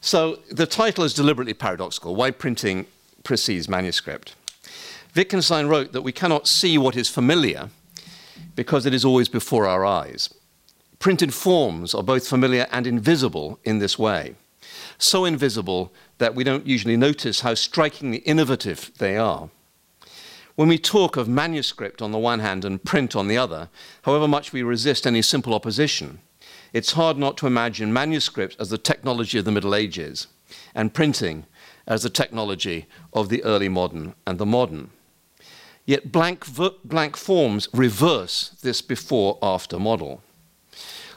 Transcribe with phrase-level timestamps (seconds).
[0.00, 2.14] So the title is deliberately paradoxical.
[2.14, 2.86] Why printing
[3.22, 4.34] precedes manuscript?
[5.14, 7.70] Wittgenstein wrote that we cannot see what is familiar
[8.54, 10.32] because it is always before our eyes.
[10.98, 14.34] Printed forms are both familiar and invisible in this way.
[14.98, 19.50] So invisible that we don't usually notice how strikingly innovative they are.
[20.56, 23.70] When we talk of manuscript on the one hand and print on the other,
[24.02, 26.20] however much we resist any simple opposition,
[26.72, 30.26] it's hard not to imagine manuscript as the technology of the Middle Ages
[30.74, 31.46] and printing
[31.86, 34.90] as the technology of the early modern and the modern.
[35.86, 36.46] Yet blank,
[36.84, 40.22] blank forms reverse this before after model.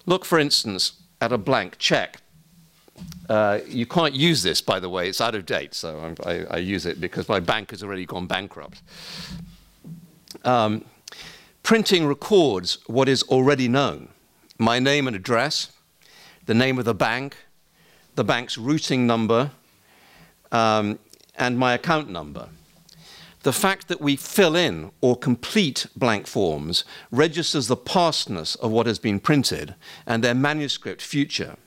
[0.05, 2.17] Look, for instance, at a blank check.
[3.29, 6.57] Uh, you can't use this, by the way, it's out of date, so I, I
[6.57, 8.81] use it because my bank has already gone bankrupt.
[10.43, 10.85] Um,
[11.61, 14.09] printing records what is already known
[14.57, 15.71] my name and address,
[16.45, 17.35] the name of the bank,
[18.15, 19.51] the bank's routing number,
[20.51, 20.99] um,
[21.35, 22.49] and my account number.
[23.41, 28.87] The fact that we fill in or complete blank forms registers the pastness of what
[28.87, 31.57] has been printed and their manuscript future.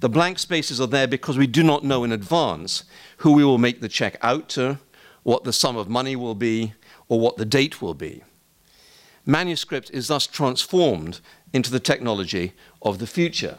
[0.00, 2.84] The blank spaces are there because we do not know in advance
[3.18, 4.78] who we will make the check out to,
[5.22, 6.74] what the sum of money will be,
[7.08, 8.22] or what the date will be.
[9.26, 11.20] Manuscript is thus transformed
[11.52, 12.52] into the technology
[12.82, 13.58] of the future.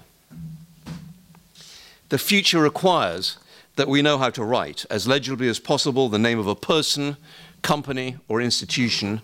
[2.10, 3.38] The future requires
[3.76, 7.18] that we know how to write as legibly as possible the name of a person,
[7.62, 9.22] company, or institution,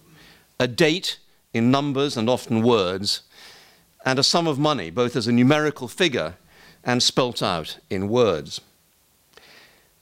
[0.59, 1.17] a date
[1.53, 3.21] in numbers and often words,
[4.05, 6.35] and a sum of money, both as a numerical figure
[6.83, 8.59] and spelt out in words.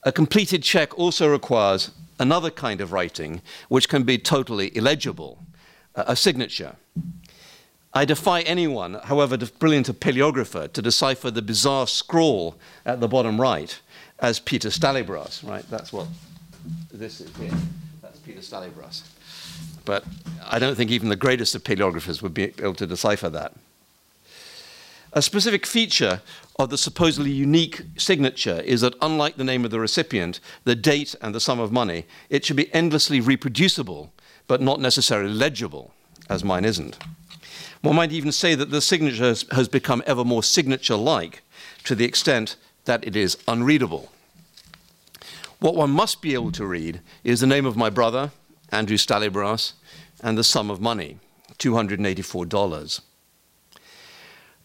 [0.03, 5.37] A completed check also requires another kind of writing which can be totally illegible,
[5.95, 6.75] a signature.
[7.93, 13.39] I defy anyone, however brilliant a paleographer, to decipher the bizarre scrawl at the bottom
[13.39, 13.79] right
[14.19, 15.65] as Peter Stallybrass, right?
[15.69, 16.07] That's what
[16.93, 17.51] this is here.
[18.01, 19.01] That's Peter Stallybrass.
[19.83, 20.05] But
[20.45, 23.53] I don't think even the greatest of paleographers would be able to decipher that.
[25.13, 26.21] A specific feature
[26.57, 31.15] of the supposedly unique signature is that, unlike the name of the recipient, the date,
[31.21, 34.13] and the sum of money, it should be endlessly reproducible,
[34.47, 35.93] but not necessarily legible,
[36.29, 36.97] as mine isn't.
[37.81, 41.41] One might even say that the signature has become ever more signature like
[41.83, 42.55] to the extent
[42.85, 44.11] that it is unreadable.
[45.59, 48.31] What one must be able to read is the name of my brother,
[48.71, 49.73] Andrew Stallybrass,
[50.21, 51.17] and the sum of money,
[51.57, 53.01] $284.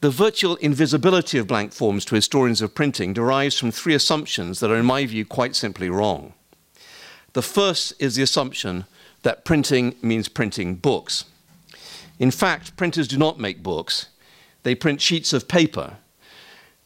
[0.00, 4.70] The virtual invisibility of blank forms to historians of printing derives from three assumptions that
[4.70, 6.34] are, in my view, quite simply wrong.
[7.32, 8.84] The first is the assumption
[9.22, 11.24] that printing means printing books.
[12.18, 14.06] In fact, printers do not make books,
[14.62, 15.98] they print sheets of paper.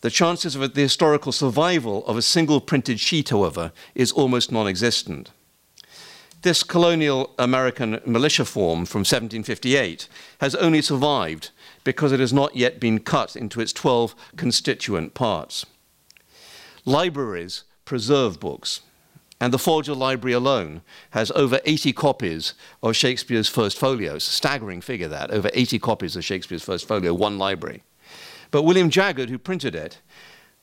[0.02, 4.66] The chances of the historical survival of a single printed sheet, however, is almost non
[4.66, 5.30] existent.
[6.42, 10.08] This colonial American militia form from 1758
[10.40, 11.50] has only survived
[11.84, 15.66] because it has not yet been cut into its 12 constituent parts.
[16.86, 18.80] Libraries preserve books.
[19.40, 22.52] And the Folger Library alone has over 80 copies
[22.82, 24.16] of Shakespeare's First Folio.
[24.16, 25.30] It's a staggering figure, that.
[25.30, 27.82] Over 80 copies of Shakespeare's First Folio, one library.
[28.50, 29.98] But William Jaggard, who printed it,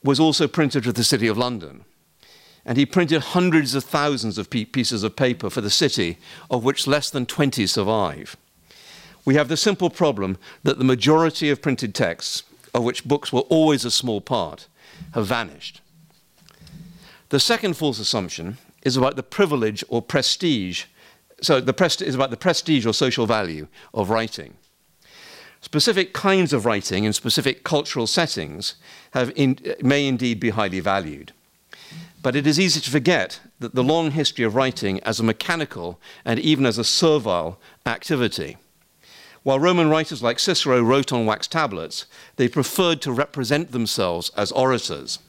[0.04, 1.86] was also printer to the City of London.
[2.66, 6.20] And he printed hundreds of thousands of pieces of paper for the city,
[6.52, 8.38] of which less than 20 survive.
[9.26, 13.42] We have the simple problem that the majority of printed texts, of which books were
[13.42, 14.68] always a small part,
[15.14, 15.82] have vanished.
[17.30, 20.86] The second false assumption is about the privilege or prestige.
[21.42, 24.56] So the prest- is about the prestige or social value of writing.
[25.62, 28.76] Specific kinds of writing in specific cultural settings
[29.12, 31.34] have in, may indeed be highly valued.
[32.24, 36.00] But it is easy to forget that the long history of writing as a mechanical
[36.24, 38.58] and even as a servile activity.
[39.44, 42.06] While Roman writers like Cicero wrote on wax tablets,
[42.38, 45.20] they preferred to represent themselves as orators.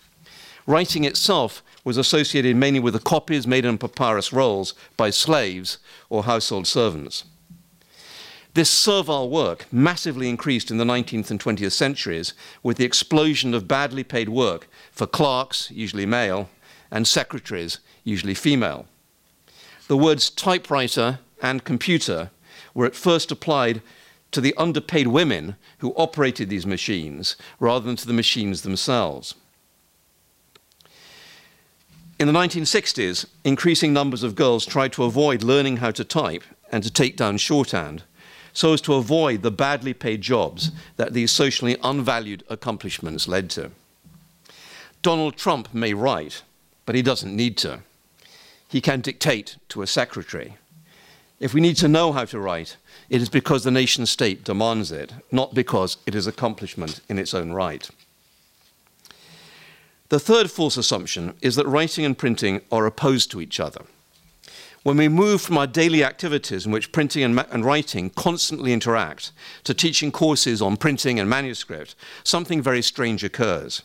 [0.66, 5.78] Writing itself was associated mainly with the copies made on papyrus rolls by slaves
[6.08, 7.24] or household servants.
[8.54, 13.68] This servile work massively increased in the 19th and 20th centuries with the explosion of
[13.68, 16.50] badly paid work for clerks, usually male,
[16.90, 18.86] and secretaries, usually female.
[19.86, 22.30] The words typewriter and computer
[22.74, 23.80] were at first applied
[24.32, 29.34] to the underpaid women who operated these machines rather than to the machines themselves.
[32.18, 36.42] In the 1960s, increasing numbers of girls tried to avoid learning how to type
[36.72, 38.02] and to take down shorthand
[38.52, 43.70] so as to avoid the badly paid jobs that these socially unvalued accomplishments led to.
[45.00, 46.42] Donald Trump may write,
[46.84, 47.80] but he doesn't need to.
[48.66, 50.56] He can dictate to a secretary.
[51.38, 52.76] If we need to know how to write,
[53.08, 57.32] it is because the nation state demands it, not because it is accomplishment in its
[57.32, 57.88] own right.
[60.10, 63.82] The third false assumption is that writing and printing are opposed to each other.
[64.82, 69.32] When we move from our daily activities in which printing and, and, writing constantly interact
[69.64, 71.94] to teaching courses on printing and manuscript,
[72.24, 73.82] something very strange occurs.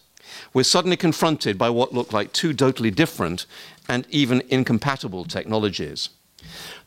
[0.53, 3.45] We're suddenly confronted by what look like two totally different
[3.89, 6.09] and even incompatible technologies.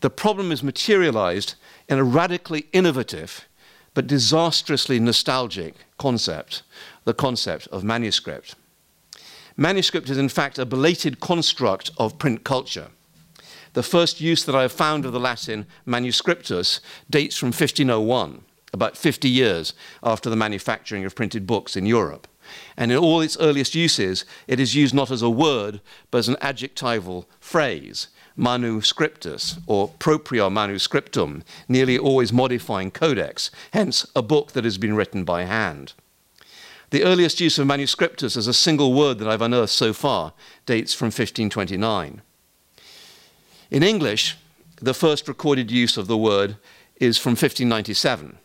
[0.01, 1.57] The problem is materialized
[1.89, 3.47] in a radically innovative
[3.93, 6.63] but disastrously nostalgic concept
[7.05, 8.55] the concept of manuscript.
[9.59, 12.89] Manuscript is, in fact, a belated construct of print culture.
[13.73, 18.43] The first use that I have found of the Latin manuscriptus dates from 1501,
[18.75, 19.73] about 50 years
[20.03, 22.29] after the manufacturing of printed books in Europe.
[22.77, 25.81] And in all its earliest uses, it is used not as a word,
[26.11, 34.21] but as an adjectival phrase, manuscriptus, or propria manuscriptum, nearly always modifying codex, hence a
[34.21, 35.95] book that has been written by hand.
[36.91, 40.33] The earliest use of manuscriptus as a single word that I've unearthed so far
[40.67, 42.23] dates from 1529.
[43.71, 44.37] In English,
[44.81, 46.57] the first recorded use of the word
[46.97, 48.39] is from 1597,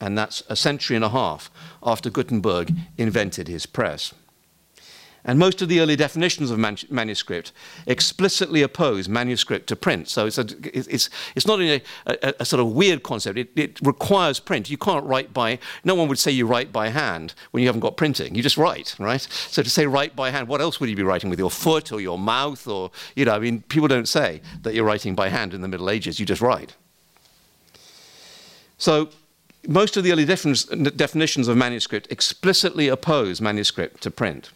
[0.00, 1.50] and that's a century and a half
[1.82, 4.14] after Gutenberg invented his press.
[5.24, 7.52] And most of the early definitions of man manuscript
[7.86, 10.08] explicitly oppose manuscript to print.
[10.08, 13.36] So it's, a, it's, it's not a, a, a, sort of weird concept.
[13.36, 14.70] It, it, requires print.
[14.70, 17.80] You can't write by, no one would say you write by hand when you haven't
[17.80, 18.34] got printing.
[18.34, 19.20] You just write, right?
[19.20, 21.92] So to say write by hand, what else would you be writing with your foot
[21.92, 25.28] or your mouth or, you know, I mean, people don't say that you're writing by
[25.28, 26.20] hand in the Middle Ages.
[26.20, 26.76] You just write.
[28.78, 29.10] So
[29.66, 34.50] most of the early definitions of manuscript explicitly oppose manuscript to print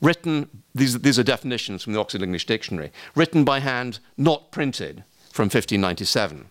[0.00, 5.04] written, these, these are definitions from the Oxford English Dictionary, written by hand, not printed,
[5.30, 6.46] from 1597.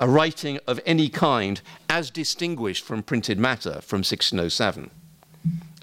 [0.00, 4.90] A writing of any kind as distinguished from printed matter from 1607.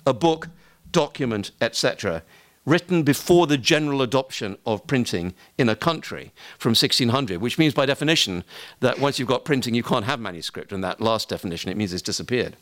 [0.06, 0.50] A book,
[0.92, 2.24] document, etc.,
[2.66, 7.86] written before the general adoption of printing in a country from 1600, which means by
[7.86, 8.44] definition
[8.82, 10.72] that once you've got printing, you can't have manuscript.
[10.72, 12.56] And that last definition, it means it's disappeared.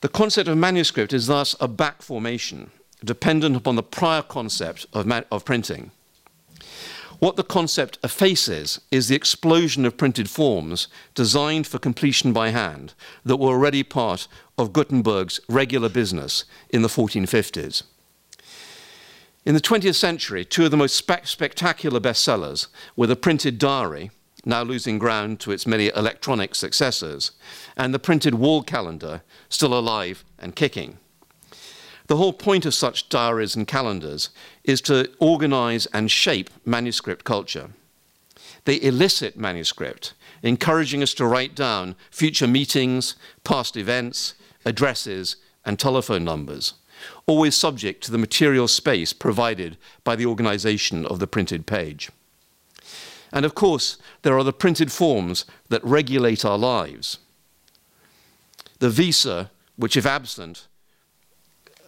[0.00, 2.70] The concept of manuscript is thus a back formation
[3.04, 5.90] dependent upon the prior concept of, of printing.
[7.18, 12.92] What the concept effaces is the explosion of printed forms designed for completion by hand
[13.24, 14.28] that were already part
[14.58, 17.84] of Gutenberg's regular business in the 1450s.
[19.46, 22.66] In the 20th century, two of the most spe spectacular bestsellers
[22.96, 24.10] were the printed diary,
[24.44, 27.30] now losing ground to its many electronic successors,
[27.76, 30.98] and the printed wall calendar, still alive and kicking.
[32.06, 34.30] The whole point of such diaries and calendars
[34.64, 37.70] is to organize and shape manuscript culture.
[38.64, 40.12] They elicit manuscript,
[40.42, 46.74] encouraging us to write down future meetings, past events, addresses, and telephone numbers,
[47.26, 52.10] always subject to the material space provided by the organization of the printed page.
[53.32, 57.18] And of course, there are the printed forms that regulate our lives.
[58.78, 60.66] The visa, which, if absent,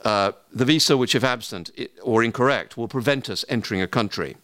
[0.05, 1.71] uh, the visa which, if absent
[2.03, 4.37] or incorrect, will prevent us entering a country,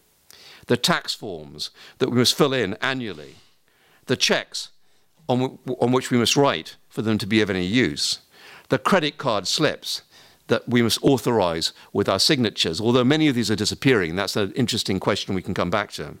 [0.67, 1.69] the tax forms
[1.99, 3.35] that we must fill in annually,
[4.07, 4.69] the checks
[5.27, 8.19] on, on which we must write for them to be of any use,
[8.69, 10.01] the credit card slips
[10.47, 14.15] that we must authorize with our signatures, although many of these are disappearing.
[14.15, 16.17] That's an interesting question we can come back to.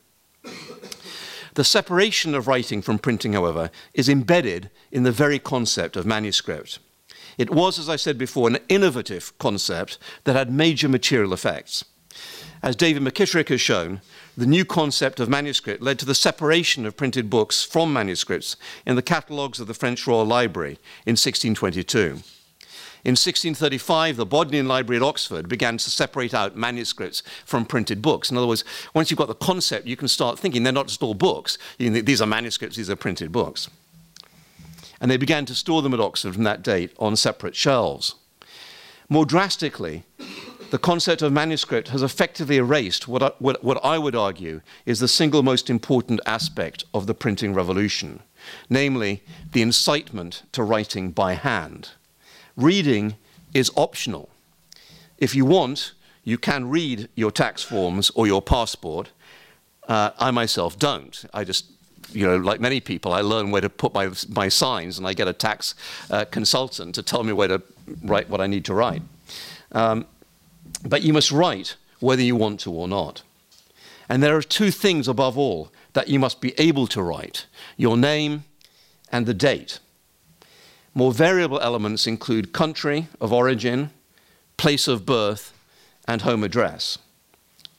[1.53, 6.79] The separation of writing from printing, however, is embedded in the very concept of manuscript.
[7.37, 11.83] It was, as I said before, an innovative concept that had major material effects.
[12.63, 14.01] As David McKitterick has shown,
[14.37, 18.95] the new concept of manuscript led to the separation of printed books from manuscripts in
[18.95, 22.21] the catalogues of the French Royal Library in 1622.
[23.05, 28.31] In 1635, the Bodleian Library at Oxford began to separate out manuscripts from printed books.
[28.31, 28.63] In other words,
[28.95, 31.59] once you've got the concept, you can start thinking they're not just all books.
[31.77, 33.69] these are manuscripts, these are printed books
[34.99, 38.15] and they began to store them at Oxford from that date on separate shelves.
[39.09, 40.03] More drastically,
[40.71, 44.99] the concept of manuscript has effectively erased what I, what, what I would argue is
[44.99, 48.21] the single most important aspect of the printing revolution,
[48.69, 51.91] namely the incitement to writing by hand.
[52.57, 53.15] Reading
[53.53, 54.29] is optional.
[55.17, 59.11] If you want, you can read your tax forms or your passport.
[59.87, 61.23] Uh, I myself don't.
[61.33, 61.71] I just
[62.11, 65.13] you know, like many people, I learn where to put my, my signs and I
[65.13, 65.75] get a tax
[66.09, 67.61] uh, consultant to tell me where to
[68.03, 69.01] write what I need to write.
[69.71, 70.05] Um,
[70.83, 73.23] but you must write whether you want to or not.
[74.07, 77.45] And there are two things above all that you must be able to write
[77.77, 78.43] your name
[79.11, 79.79] and the date.
[80.93, 83.91] More variable elements include country of origin,
[84.57, 85.53] place of birth,
[86.07, 86.97] and home address.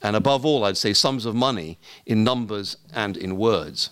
[0.03, 3.91] And above all, I'd say sums of money in numbers and in words.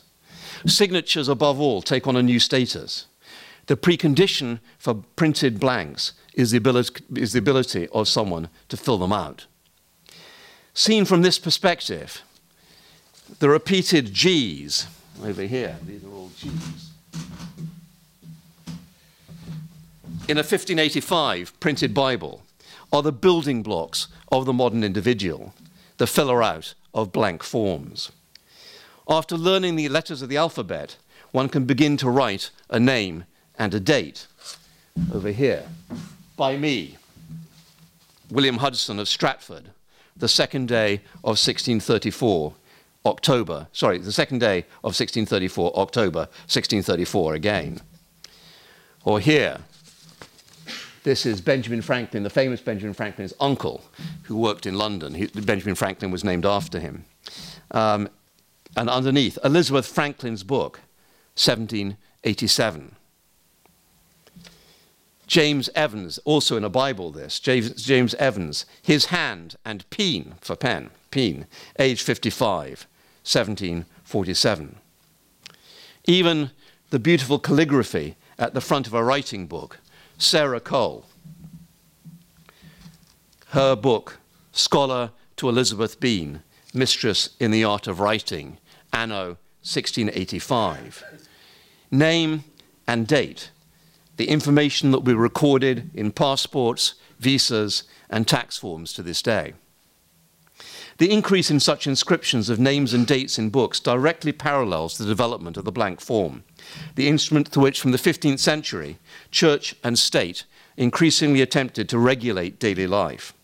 [0.66, 3.06] Signatures, above all, take on a new status.
[3.66, 8.98] The precondition for printed blanks is the, ability, is the ability of someone to fill
[8.98, 9.46] them out.
[10.72, 12.22] Seen from this perspective,
[13.38, 14.86] the repeated G's
[15.22, 16.90] over here, these are all G's.
[20.26, 22.42] In a 1585 printed Bible
[22.92, 25.54] are the building blocks of the modern individual,
[25.98, 28.10] the filler out of blank forms.
[29.08, 30.96] After learning the letters of the alphabet,
[31.32, 33.24] one can begin to write a name
[33.58, 34.26] and a date.
[35.12, 35.64] Over here,
[36.36, 36.96] by me,
[38.30, 39.70] William Hudson of Stratford,
[40.16, 42.54] the second day of 1634,
[43.04, 47.80] October, sorry, the second day of 1634, October 1634 again.
[49.04, 49.58] Or here,
[51.02, 53.84] this is Benjamin Franklin, the famous Benjamin Franklin's uncle,
[54.22, 55.12] who worked in London.
[55.12, 57.04] He, Benjamin Franklin was named after him.
[57.72, 58.08] Um,
[58.76, 60.80] and underneath, Elizabeth Franklin's book,
[61.36, 62.96] 1787.
[65.26, 70.54] James Evans, also in a Bible, this, James, James Evans, his hand and peen for
[70.54, 71.46] pen, peen,
[71.78, 72.86] age 55,
[73.24, 74.76] 1747.
[76.06, 76.50] Even
[76.90, 79.78] the beautiful calligraphy at the front of a writing book,
[80.18, 81.06] Sarah Cole.
[83.48, 84.18] Her book,
[84.52, 86.42] Scholar to Elizabeth Bean,
[86.74, 88.58] Mistress in the Art of Writing,
[88.94, 91.04] Anno 1685.
[91.90, 92.44] Name
[92.86, 93.50] and date,
[94.16, 99.54] the information that we recorded in passports, visas, and tax forms to this day.
[100.98, 105.56] The increase in such inscriptions of names and dates in books directly parallels the development
[105.56, 106.44] of the blank form,
[106.94, 108.98] the instrument through which, from the 15th century,
[109.32, 110.44] church and state
[110.76, 113.34] increasingly attempted to regulate daily life.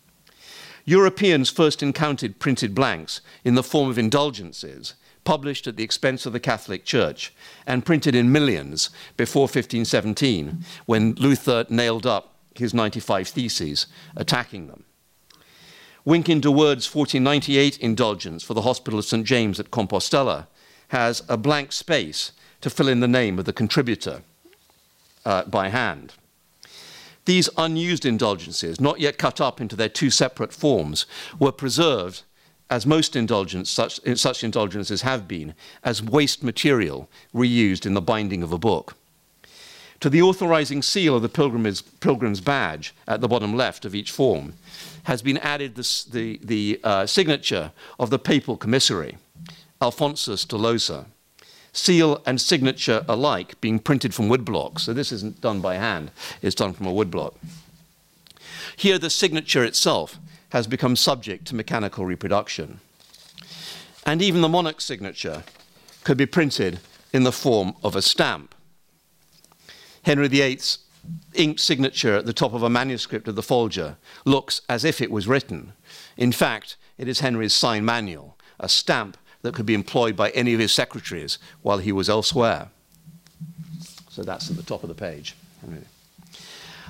[0.85, 6.33] Europeans first encountered printed blanks in the form of indulgences, published at the expense of
[6.33, 7.33] the Catholic Church
[7.65, 14.83] and printed in millions before 1517, when Luther nailed up his 95 Theses attacking them.
[16.05, 19.25] Wynkyn de Worde's 1498 indulgence for the Hospital of St.
[19.25, 20.47] James at Compostela
[20.87, 24.21] has a blank space to fill in the name of the contributor
[25.25, 26.15] uh, by hand.
[27.25, 31.05] These unused indulgences, not yet cut up into their two separate forms,
[31.39, 32.23] were preserved,
[32.71, 38.41] as most indulgence, such, such indulgences have been, as waste material reused in the binding
[38.41, 38.95] of a book.
[39.99, 44.09] To the authorizing seal of the pilgrim's, pilgrim's badge at the bottom left of each
[44.09, 44.53] form
[45.03, 49.17] has been added the, the, uh, signature of the papal commissary,
[49.81, 51.05] Alphonsus de Losa.
[51.73, 54.79] Seal and signature alike being printed from woodblocks.
[54.79, 56.11] So this isn't done by hand,
[56.41, 57.35] it's done from a woodblock.
[58.75, 60.17] Here, the signature itself
[60.51, 62.79] has become subject to mechanical reproduction.
[64.05, 65.43] And even the monarch's signature
[66.03, 66.79] could be printed
[67.13, 68.55] in the form of a stamp.
[70.03, 70.79] Henry VIII's
[71.33, 75.11] inked signature at the top of a manuscript of the Folger looks as if it
[75.11, 75.73] was written.
[76.17, 80.53] In fact, it is Henry's sign manual, a stamp that could be employed by any
[80.53, 82.69] of his secretaries while he was elsewhere.
[84.09, 85.35] So that's at the top of the page.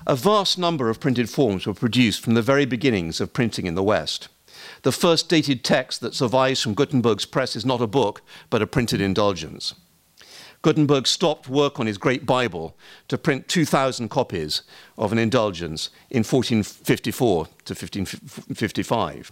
[0.07, 3.75] A vast number of printed forms were produced from the very beginnings of printing in
[3.75, 4.29] the West.
[4.81, 8.67] The first dated text that survives from Gutenberg's press is not a book, but a
[8.67, 9.75] printed indulgence.
[10.63, 12.75] Gutenberg stopped work on his great Bible
[13.07, 14.63] to print 2,000 copies
[14.97, 19.31] of an indulgence in 1454 to 1555.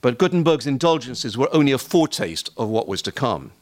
[0.00, 3.52] But Gutenberg's indulgences were only a foretaste of what was to come.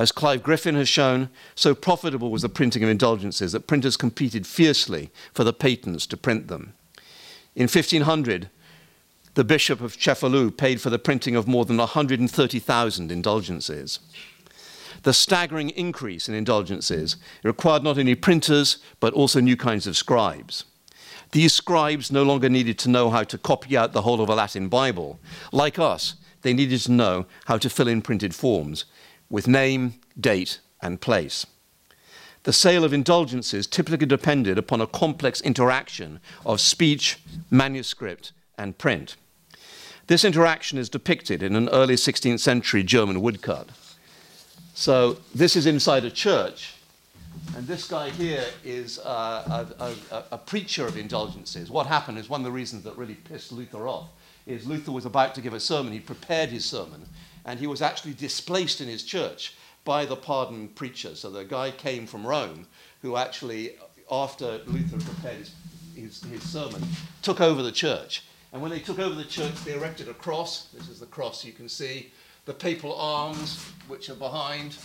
[0.00, 4.46] As Clive Griffin has shown, so profitable was the printing of indulgences that printers competed
[4.46, 6.72] fiercely for the patents to print them.
[7.54, 8.48] In 1500,
[9.34, 13.98] the Bishop of Cefalù paid for the printing of more than 130,000 indulgences
[15.02, 20.64] the staggering increase in indulgences required not only printers, but also new kinds of scribes.
[21.32, 24.34] These scribes no longer needed to know how to copy out the whole of a
[24.34, 25.18] Latin Bible.
[25.52, 28.84] Like us, they needed to know how to fill in printed forms
[29.30, 31.46] with name, date, and place.
[32.42, 37.18] The sale of indulgences typically depended upon a complex interaction of speech,
[37.50, 39.16] manuscript, and print.
[40.06, 43.68] This interaction is depicted in an early 16th century German woodcut.
[44.74, 46.74] So this is inside a church
[47.56, 49.66] And this guy here is a,
[50.10, 51.70] a, a, preacher of indulgences.
[51.70, 54.08] What happened is one of the reasons that really pissed Luther off
[54.46, 55.92] is Luther was about to give a sermon.
[55.92, 57.06] He prepared his sermon,
[57.44, 59.54] and he was actually displaced in his church
[59.84, 61.14] by the pardoned preacher.
[61.14, 62.66] So the guy came from Rome
[63.02, 63.76] who actually,
[64.10, 65.54] after Luther prepared his,
[65.94, 66.82] his, his sermon,
[67.22, 68.24] took over the church.
[68.52, 70.66] And when they took over the church, they erected a cross.
[70.74, 72.12] This is the cross you can see.
[72.46, 74.76] The papal arms, which are behind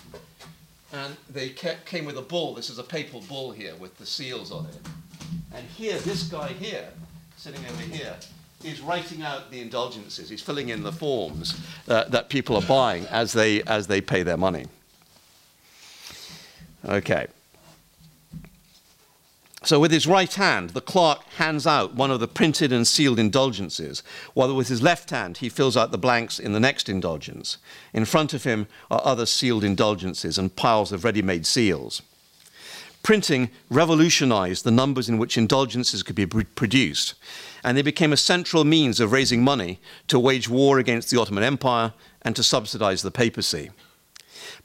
[0.94, 2.54] and they came with a bull.
[2.54, 4.78] This is a papal bull here with the seals on it.
[5.54, 6.90] And here, this guy here,
[7.38, 8.16] sitting over here,
[8.66, 10.30] is writing out the indulgences.
[10.30, 14.38] He's filling in the forms that people are buying as they, as they pay their
[14.38, 14.66] money.
[16.84, 17.28] Okay.
[19.64, 23.18] So, with his right hand, the clerk hands out one of the printed and sealed
[23.18, 24.04] indulgences,
[24.36, 27.58] while with his left hand, he fills out the blanks in the next indulgence.
[27.92, 32.04] In front of him are other sealed indulgences and piles of ready made seals.
[33.06, 37.14] Printing revolutionized the numbers in which indulgences could be produced,
[37.64, 41.44] and they became a central means of raising money to wage war against the Ottoman
[41.44, 41.94] Empire
[42.24, 43.70] and to subsidize the papacy.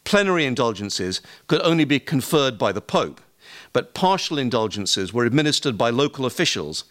[0.05, 3.21] Plenary indulgences could only be conferred by the Pope
[3.73, 6.85] but partial indulgences were administered by local officials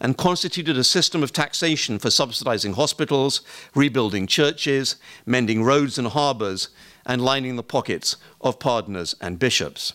[0.00, 3.42] and constituted a system of taxation for subsidizing hospitals,
[3.74, 6.68] rebuilding churches, mending roads and harbors,
[7.06, 9.94] and lining the pockets of pardoners and bishops.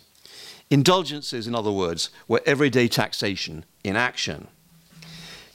[0.69, 4.47] Indulgences, in other words, were everyday taxation in action.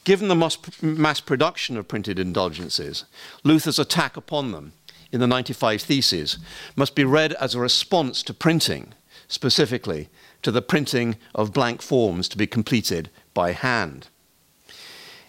[0.04, 3.04] Given the mass production of printed indulgences,
[3.44, 4.72] Luther's attack upon them
[5.12, 6.38] in the 95 Theses
[6.74, 8.94] must be read as a response to printing,
[9.28, 10.08] specifically
[10.42, 14.08] to the printing of blank forms to be completed by hand.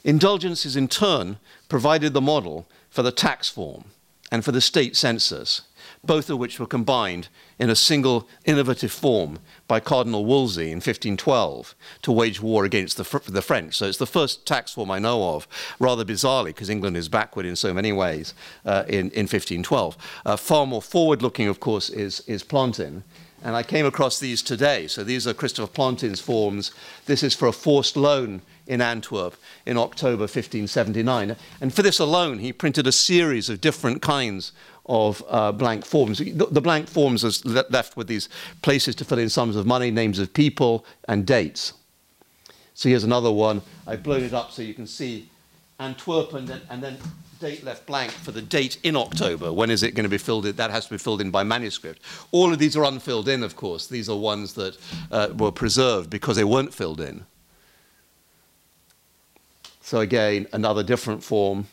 [0.04, 1.38] Indulgences, in turn,
[1.70, 3.86] provided the model for the tax form
[4.32, 5.62] and for the state census,
[6.04, 11.76] both of which were combined in a single innovative form by Cardinal Wolsey in 1512
[12.02, 13.78] to wage war against the, the, French.
[13.78, 15.48] So it's the first tax form I know of,
[15.80, 18.34] rather bizarrely, because England is backward in so many ways
[18.66, 19.98] uh, in, in 1512.
[20.26, 23.04] Uh, far more forward looking, of course, is, is Plantin
[23.44, 24.88] and I came across these today.
[24.88, 26.72] So these are Christopher Plantin's forms.
[27.08, 29.36] This is for a forced loan in Antwerp
[29.66, 31.36] in October 1579.
[31.60, 34.54] And for this alone, he printed a series of different kinds
[34.86, 36.20] of uh, blank forms.
[36.20, 38.28] The, the, blank forms are left with these
[38.62, 41.74] places to fill in sums of money, names of people, and dates.
[42.74, 43.62] So here's another one.
[43.88, 45.30] I've blown it up so you can see
[45.80, 46.98] Antwerp and then, and then
[47.40, 49.52] date left blank for the date in October.
[49.52, 50.56] When is it going to be filled in?
[50.56, 52.02] That has to be filled in by manuscript.
[52.32, 53.88] All of these are unfilled in, of course.
[53.88, 54.78] These are ones that
[55.12, 57.26] uh, were preserved because they weren't filled in.
[59.82, 61.68] So again, another different form.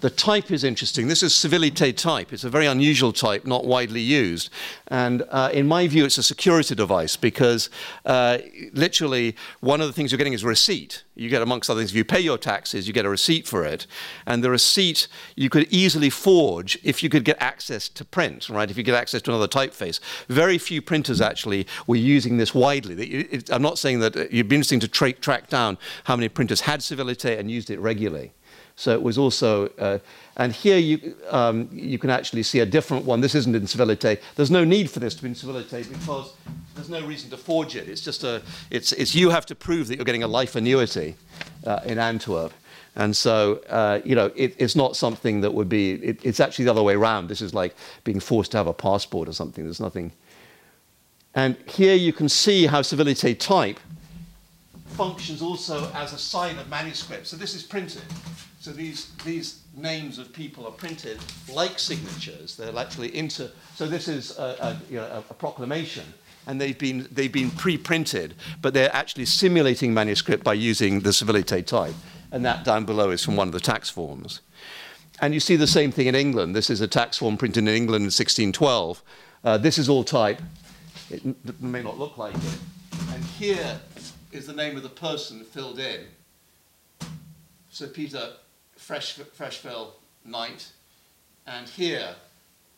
[0.00, 1.08] The type is interesting.
[1.08, 2.30] This is civilité type.
[2.30, 4.50] It's a very unusual type, not widely used.
[4.88, 7.70] And uh, in my view, it's a security device because
[8.04, 8.38] uh,
[8.74, 11.04] literally one of the things you're getting is a receipt.
[11.14, 13.64] You get, amongst other things, if you pay your taxes, you get a receipt for
[13.64, 13.86] it.
[14.26, 18.70] And the receipt you could easily forge if you could get access to print, right?
[18.70, 19.98] If you get access to another typeface.
[20.28, 23.42] Very few printers actually were using this widely.
[23.50, 26.80] I'm not saying that it'd be interesting to tra track down how many printers had
[26.80, 28.32] civilité and used it regularly.
[28.78, 29.98] So it was also, uh,
[30.36, 33.22] and here you, um, you can actually see a different one.
[33.22, 34.20] This isn't in civilité.
[34.36, 36.34] There's no need for this to be in civilité because
[36.74, 37.88] there's no reason to forge it.
[37.88, 41.16] It's just a, it's, it's you have to prove that you're getting a life annuity
[41.66, 42.52] uh, in Antwerp.
[42.96, 46.66] And so, uh, you know, it, it's not something that would be, it, it's actually
[46.66, 47.28] the other way around.
[47.28, 49.64] This is like being forced to have a passport or something.
[49.64, 50.12] There's nothing.
[51.34, 53.80] And here you can see how civilité type
[54.96, 57.26] functions also as a sign of manuscript.
[57.26, 58.02] So this is printed.
[58.66, 62.56] So these, these names of people are printed like signatures.
[62.56, 63.48] They're actually into.
[63.76, 66.02] So this is a, a, you know, a, proclamation,
[66.48, 71.64] and they've been, they've been pre-printed, but they're actually simulating manuscript by using the civilité
[71.64, 71.94] type.
[72.32, 74.40] And that down below is from one of the tax forms.
[75.20, 76.56] And you see the same thing in England.
[76.56, 79.00] This is a tax form printed in England in 1612.
[79.44, 80.42] Uh, this is all type.
[81.08, 81.22] It
[81.62, 82.58] may not look like it.
[83.12, 83.80] And here
[84.32, 86.00] is the name of the person filled in.
[87.70, 88.32] Sir Peter
[88.86, 89.88] Fresh, Frescheville
[90.24, 90.70] knight.
[91.44, 92.14] And here,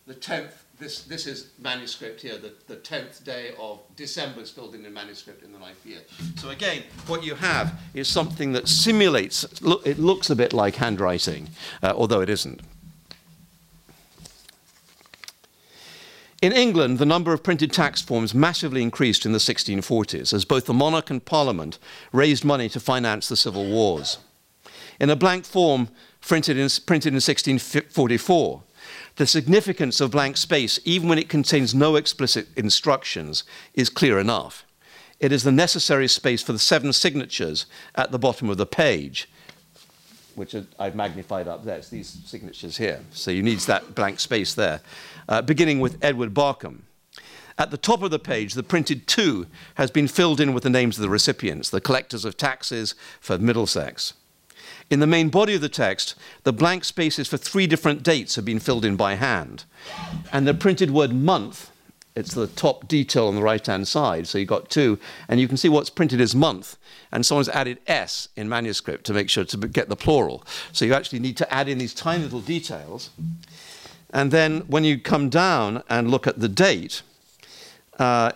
[0.06, 4.74] the 10th, this, this is manuscript here, the, the 10th day of December is filled
[4.74, 5.98] in in manuscript in the ninth year.
[6.36, 10.76] So again, what you have is something that simulates, look, it looks a bit like
[10.76, 11.50] handwriting,
[11.82, 12.62] uh, although it isn't.
[16.40, 20.64] In England, the number of printed tax forms massively increased in the 1640s as both
[20.64, 21.78] the monarch and parliament
[22.12, 24.16] raised money to finance the civil wars
[25.00, 25.88] in a blank form
[26.20, 28.62] printed in, printed in 1644.
[29.16, 34.64] The significance of blank space, even when it contains no explicit instructions, is clear enough.
[35.20, 39.28] it is the necessary space for the seven signatures at the bottom of the page,
[40.36, 41.78] which I've magnified up there.
[41.78, 43.00] It's these signatures here.
[43.10, 44.80] So you need that blank space there,
[45.28, 46.82] uh, beginning with Edward Barkham.
[47.58, 50.70] At the top of the page, the printed two has been filled in with the
[50.70, 54.14] names of the recipients, the collectors of taxes for Middlesex.
[54.90, 58.44] In the main body of the text, the blank spaces for three different dates have
[58.44, 59.64] been filled in by hand.
[60.32, 61.70] And the printed word month
[62.18, 64.26] it's the top detail on the right hand side.
[64.26, 64.98] So you've got two,
[65.28, 66.76] and you can see what's printed is month.
[67.12, 70.44] And someone's added S in manuscript to make sure to get the plural.
[70.72, 73.10] So you actually need to add in these tiny little details.
[74.10, 77.02] And then when you come down and look at the date,
[78.00, 78.32] uh,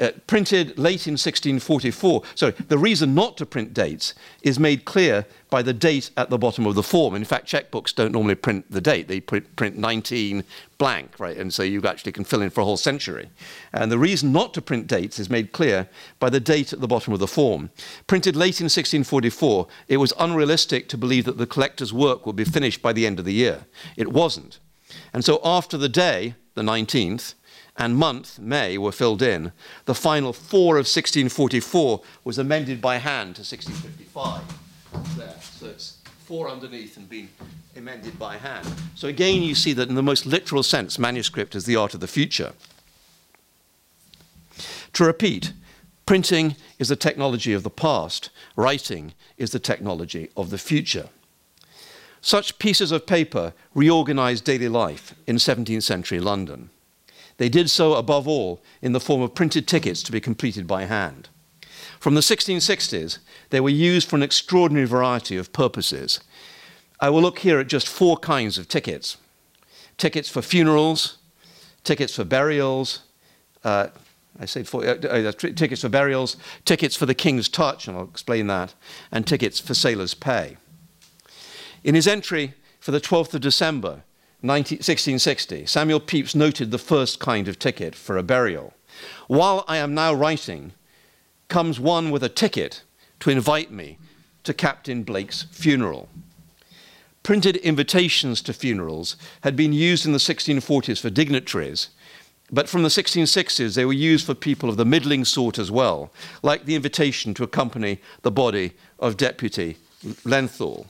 [0.00, 2.22] uh, printed late in 1644.
[2.34, 6.38] Sorry, the reason not to print dates is made clear by the date at the
[6.38, 7.14] bottom of the form.
[7.14, 10.44] In fact, checkbooks don't normally print the date, they print, print 19
[10.78, 11.36] blank, right?
[11.36, 13.30] And so you actually can fill in for a whole century.
[13.72, 16.88] And the reason not to print dates is made clear by the date at the
[16.88, 17.70] bottom of the form.
[18.06, 22.44] Printed late in 1644, it was unrealistic to believe that the collector's work would be
[22.44, 23.66] finished by the end of the year.
[23.96, 24.58] It wasn't.
[25.12, 27.34] And so after the day, the 19th,
[27.76, 29.52] and month, May, were filled in.
[29.86, 34.42] The final four of 1644 was amended by hand to 1655.
[35.16, 35.34] There.
[35.40, 37.28] So it's four underneath and been
[37.76, 38.70] amended by hand.
[38.94, 42.00] So again, you see that in the most literal sense, manuscript is the art of
[42.00, 42.52] the future.
[44.92, 45.52] To repeat,
[46.04, 51.08] printing is the technology of the past, writing is the technology of the future.
[52.20, 56.70] Such pieces of paper reorganized daily life in 17th century London.
[57.42, 60.84] They did so, above all, in the form of printed tickets to be completed by
[60.84, 61.28] hand.
[61.98, 63.18] From the 1660s,
[63.50, 66.20] they were used for an extraordinary variety of purposes.
[67.00, 69.16] I will look here at just four kinds of tickets
[69.96, 71.18] tickets for funerals,
[71.82, 73.00] tickets for burials,
[73.64, 73.88] uh,
[74.38, 78.04] I say for, uh, uh, tickets for burials, tickets for the King's Touch, and I'll
[78.04, 78.72] explain that,
[79.10, 80.58] and tickets for sailors' pay.
[81.82, 84.04] In his entry for the 12th of December,
[84.42, 88.74] 1660, Samuel Pepys noted the first kind of ticket for a burial.
[89.28, 90.72] While I am now writing,
[91.48, 92.82] comes one with a ticket
[93.20, 93.98] to invite me
[94.42, 96.08] to Captain Blake's funeral.
[97.22, 101.90] Printed invitations to funerals had been used in the 1640s for dignitaries,
[102.50, 106.12] but from the 1660s they were used for people of the middling sort as well,
[106.42, 109.76] like the invitation to accompany the body of Deputy
[110.24, 110.86] Lenthal.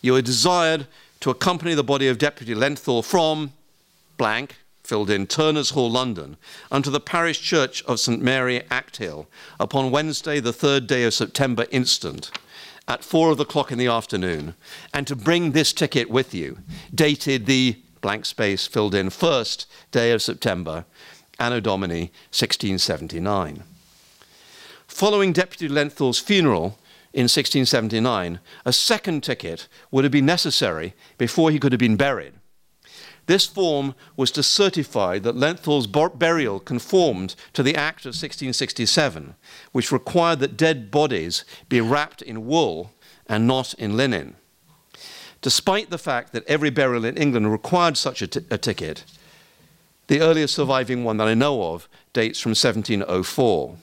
[0.00, 0.86] You were desired
[1.20, 3.52] to accompany the body of Deputy Lenthal from
[4.16, 6.36] blank, filled in Turner's Hall, London,
[6.70, 9.26] unto the parish church of St Mary, Acthill,
[9.58, 12.30] upon Wednesday, the third day of September instant,
[12.88, 14.54] at four of the clock in the afternoon,
[14.94, 16.58] and to bring this ticket with you,
[16.94, 20.84] dated the blank space filled in first day of September,
[21.38, 23.64] Anno Domini 1679.
[24.86, 26.78] Following Deputy Lenthal's funeral,
[27.16, 32.34] in 1679, a second ticket would have been necessary before he could have been buried.
[33.24, 39.34] This form was to certify that Lenthal's burial conformed to the Act of 1667,
[39.72, 42.92] which required that dead bodies be wrapped in wool
[43.26, 44.36] and not in linen.
[45.40, 49.04] Despite the fact that every burial in England required such a, ticket,
[50.08, 53.74] the earliest surviving one that I know of dates from 1704.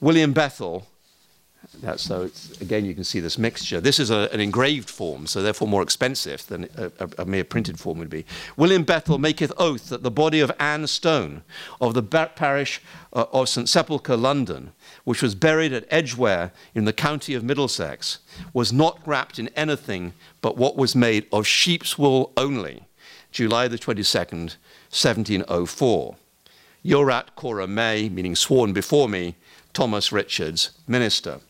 [0.00, 0.86] William Bethel
[1.80, 3.80] that, so again, you can see this mixture.
[3.80, 7.44] This is a, an engraved form, so therefore more expensive than a, a, a, mere
[7.44, 8.24] printed form would be.
[8.56, 11.42] William Bethel maketh oath that the body of Anne Stone
[11.80, 12.80] of the parish
[13.12, 14.72] uh, of St Sepulchre, London,
[15.04, 18.18] which was buried at Edgware in the county of Middlesex,
[18.52, 22.84] was not wrapped in anything but what was made of sheep's wool only,
[23.30, 24.56] July the 22nd,
[24.90, 26.16] 1704.
[26.84, 29.36] Jurat coram me, meaning sworn before me,
[29.72, 31.40] Thomas Richards, minister.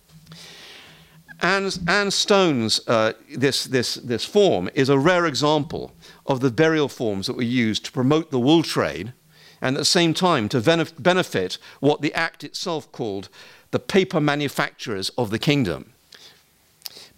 [1.42, 5.92] Anne, Anne Stone's uh, this, this, this form is a rare example
[6.26, 9.12] of the burial forms that were used to promote the wool trade
[9.60, 13.28] and at the same time to benefit what the Act itself called
[13.70, 15.92] the paper manufacturers of the kingdom.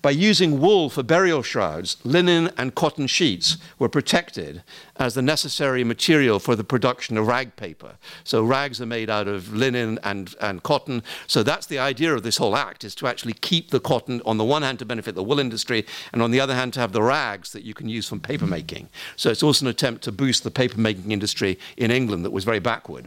[0.03, 4.65] By using wool for burial shrouds, linen and cotton sheets were protected
[4.97, 7.95] as the necessary material for the production of rag paper.
[8.25, 11.05] So rags are made out of linen and, and cotton.
[11.29, 14.39] So that's the idea of this whole act, is to actually keep the cotton, on
[14.39, 16.91] the one hand to benefit the wool industry, and on the other hand to have
[16.91, 18.89] the rags that you can use from paper making.
[19.15, 22.43] So it's also an attempt to boost the paper making industry in England that was
[22.43, 23.07] very backward.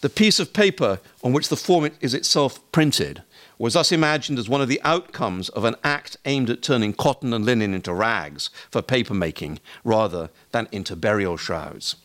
[0.00, 3.22] The piece of paper on which the form is itself printed
[3.58, 7.32] was thus imagined as one of the outcomes of an act aimed at turning cotton
[7.32, 11.96] and linen into rags for papermaking rather than into burial shrouds.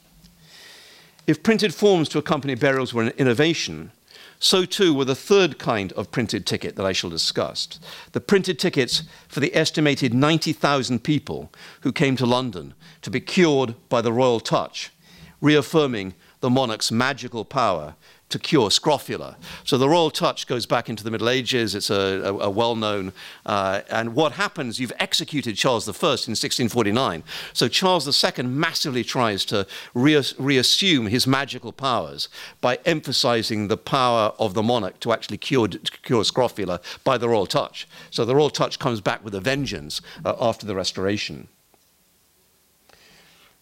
[1.28, 3.92] If printed forms to accompany burials were an innovation,
[4.40, 7.80] so too were the third kind of printed ticket that I shall discuss
[8.12, 11.50] the printed tickets for the estimated 90,000 people
[11.82, 14.92] who came to London to be cured by the royal touch,
[15.40, 17.96] reaffirming the monarch's magical power
[18.34, 19.38] to cure scrofula.
[19.64, 21.76] So the royal touch goes back into the Middle Ages.
[21.76, 23.14] It's a, a, a well-known.
[23.46, 24.80] Uh, and what happens?
[24.80, 27.24] You've executed Charles I in 1649.
[27.54, 32.28] So Charles II massively tries to reas reassume his magical powers
[32.60, 37.30] by emphasizing the power of the monarch to actually cure, to cure scrofula by the
[37.30, 37.88] royal touch.
[38.10, 41.50] So the royal touch comes back with a vengeance uh, after the Restoration.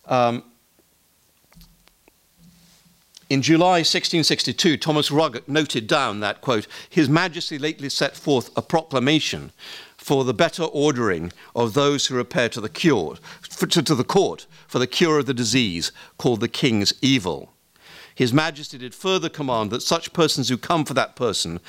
[0.05, 0.43] Um,
[3.31, 8.61] in July 1662, Thomas Rugg noted down that, quote, His Majesty lately set forth a
[8.61, 9.53] proclamation
[9.95, 13.15] for the better ordering of those who repair to the cure,
[13.57, 17.53] to, to the court for the cure of the disease called the king's evil.
[18.13, 21.61] His Majesty did further command that such persons who come for that person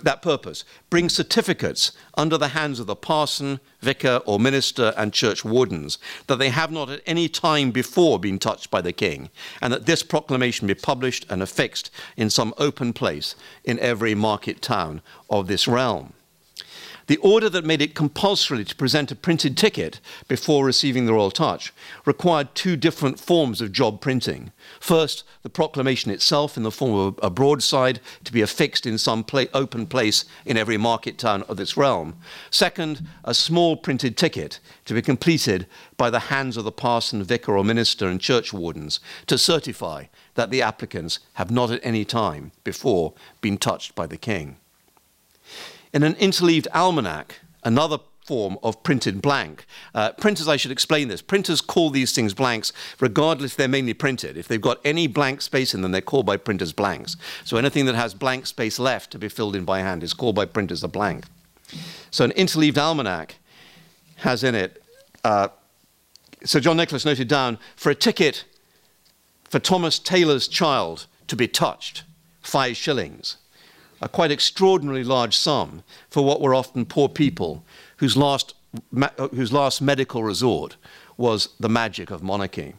[0.00, 5.44] that purpose, bring certificates under the hands of the parson, vicar, or minister and church
[5.44, 9.72] wardens that they have not at any time before been touched by the king, and
[9.72, 15.02] that this proclamation be published and affixed in some open place in every market town
[15.28, 16.12] of this realm.
[17.06, 21.30] The order that made it compulsory to present a printed ticket before receiving the royal
[21.30, 21.72] touch
[22.04, 24.52] required two different forms of job printing.
[24.80, 29.24] First, the proclamation itself in the form of a broadside to be affixed in some
[29.24, 32.16] pla open place in every market town of this realm.
[32.50, 37.56] Second, a small printed ticket to be completed by the hands of the parson, vicar,
[37.56, 42.52] or minister and church wardens to certify that the applicants have not at any time
[42.64, 44.56] before been touched by the king.
[45.92, 49.66] In an interleaved almanac, another form of printed blank.
[49.94, 51.20] Uh, printers, I should explain this.
[51.20, 54.36] Printers call these things blanks regardless they're mainly printed.
[54.36, 57.16] If they've got any blank space in them, they're called by printers blanks.
[57.44, 60.36] So anything that has blank space left to be filled in by hand is called
[60.36, 61.24] by printers a blank.
[62.10, 63.36] So an interleaved almanac
[64.16, 64.82] has in it,
[65.24, 65.48] uh,
[66.44, 68.44] Sir John Nicholas noted down, for a ticket
[69.44, 72.04] for Thomas Taylor's child to be touched,
[72.40, 73.36] five shillings
[74.02, 77.64] a quite extraordinarily large sum for what were often poor people
[77.98, 78.54] whose last,
[79.00, 80.76] uh, whose last medical resort
[81.16, 82.74] was the magic of monarchy.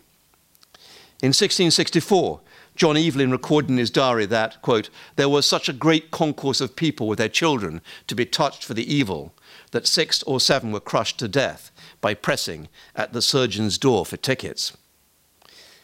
[1.22, 2.42] In 1664,
[2.76, 6.76] John Evelyn recorded in his diary that, quote, there was such a great concourse of
[6.76, 9.34] people with their children to be touched for the evil
[9.72, 14.18] that six or seven were crushed to death by pressing at the surgeon's door for
[14.18, 14.76] tickets.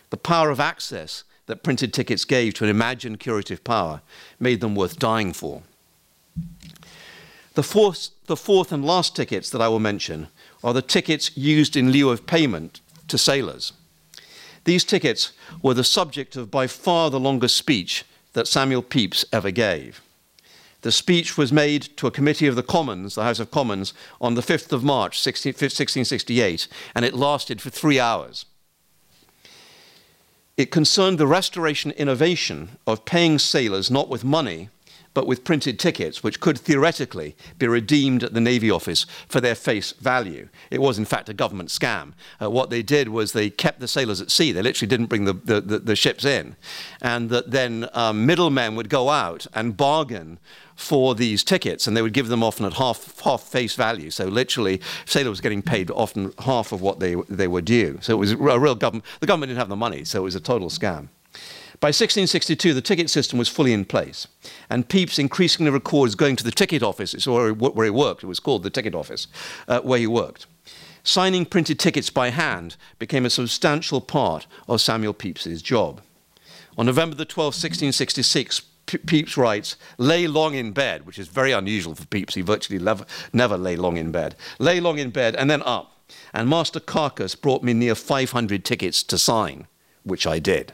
[0.09, 4.01] The power of access that printed tickets gave to an imagined curative power
[4.39, 5.63] made them worth dying for.
[7.55, 10.27] The fourth, the fourth and last tickets that I will mention
[10.63, 13.73] are the tickets used in lieu of payment to sailors.
[14.65, 15.31] These tickets
[15.63, 20.01] were the subject of by far the longest speech that Samuel Pepys ever gave.
[20.81, 24.35] The speech was made to a committee of the Commons, the House of Commons, on
[24.35, 28.45] the 5th of March 1668, and it lasted for three hours.
[30.59, 34.67] It concerned the restoration innovation of paying sailors not with money,
[35.13, 39.55] but with printed tickets, which could theoretically be redeemed at the Navy office for their
[39.55, 40.49] face value.
[40.71, 42.13] It was, in fact, a government scam.
[42.41, 44.51] Uh, what they did was they kept the sailors at sea.
[44.51, 46.55] They literally didn't bring the, the, the, the ships in.
[47.01, 50.39] And that then um, middlemen would go out and bargain
[50.75, 54.09] for these tickets, and they would give them often at half, half face value.
[54.09, 57.99] So literally, Sailor was getting paid often half of what they, they were due.
[58.01, 59.03] So it was a real government.
[59.19, 61.09] The government didn't have the money, so it was a total scam.
[61.81, 64.27] By 1662, the ticket system was fully in place,
[64.69, 68.27] and Pepys increasingly records going to the ticket office, where he, where he worked, it
[68.27, 69.27] was called the ticket office,
[69.67, 70.45] uh, where he worked.
[71.03, 76.01] Signing printed tickets by hand became a substantial part of Samuel Pepys's job.
[76.77, 81.95] On November the 12th, 1666, Pepys writes, lay long in bed, which is very unusual
[81.95, 82.35] for Pepys.
[82.35, 84.35] He virtually never, never lay long in bed.
[84.59, 85.93] Lay long in bed and then up.
[86.33, 89.67] And Master Carcasse brought me near 500 tickets to sign,
[90.03, 90.73] which I did.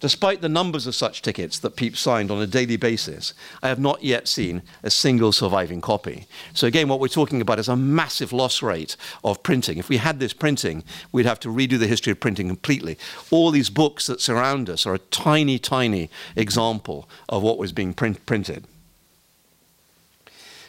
[0.00, 3.32] Despite the numbers of such tickets that Pepys signed on a daily basis,
[3.62, 6.26] I have not yet seen a single surviving copy.
[6.52, 9.78] So again, what we're talking about is a massive loss rate of printing.
[9.78, 12.98] If we had this printing, we'd have to redo the history of printing completely.
[13.30, 17.94] All these books that surround us are a tiny, tiny example of what was being
[17.94, 18.64] print printed.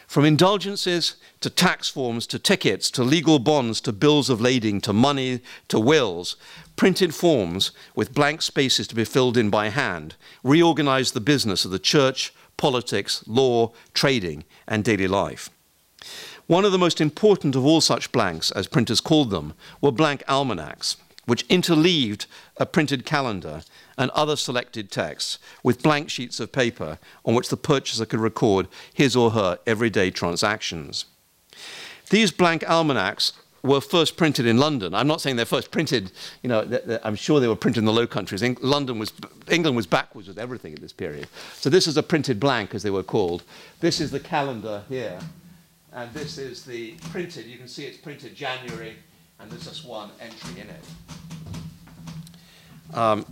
[0.08, 4.94] From indulgences to tax forms to tickets to legal bonds to bills of lading to
[4.94, 6.36] money to wills,
[6.76, 11.72] printed forms with blank spaces to be filled in by hand reorganized the business of
[11.72, 15.50] the church, politics, law, trading, and daily life.
[16.46, 20.22] One of the most important of all such blanks, as printers called them, were blank
[20.26, 20.96] almanacs.
[21.28, 22.24] which interleaved
[22.56, 23.62] a printed calendar
[23.98, 28.68] and other selected texts with blank sheets of paper on which the purchaser could record
[28.94, 31.04] his or her everyday transactions.
[32.08, 33.32] These blank almanacs
[33.62, 34.94] were first printed in London.
[34.94, 37.92] I'm not saying they're first printed, you know, I'm sure they were printed in the
[37.92, 38.40] Low Countries.
[38.62, 39.12] London was,
[39.50, 41.26] England was backwards with everything at this period.
[41.54, 43.42] So this is a printed blank, as they were called.
[43.80, 45.18] This is the calendar here,
[45.92, 48.94] and this is the printed, you can see it's printed January,
[49.40, 50.84] and there's just one entry in it.
[52.96, 53.26] Um,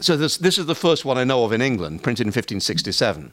[0.00, 3.32] so this, this is the first one I know of in England, printed in 1567.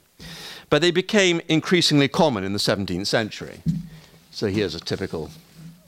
[0.70, 3.62] But they became increasingly common in the 17th century.
[4.32, 5.32] So here's a typical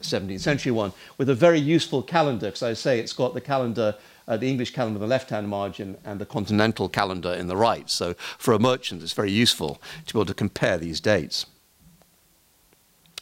[0.01, 3.95] 17th century one with a very useful calendar, because I say it's got the calendar,
[4.27, 7.55] uh, the English calendar on the left hand margin and the continental calendar in the
[7.55, 7.89] right.
[7.89, 11.45] So for a merchant, it's very useful to be able to compare these dates,